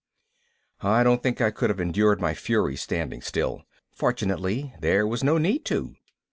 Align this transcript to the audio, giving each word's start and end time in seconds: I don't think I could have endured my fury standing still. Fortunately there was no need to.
I 0.81 1.03
don't 1.03 1.21
think 1.21 1.39
I 1.41 1.51
could 1.51 1.69
have 1.69 1.79
endured 1.79 2.19
my 2.19 2.33
fury 2.33 2.75
standing 2.75 3.21
still. 3.21 3.65
Fortunately 3.91 4.73
there 4.79 5.05
was 5.05 5.23
no 5.23 5.37
need 5.37 5.63
to. 5.65 5.93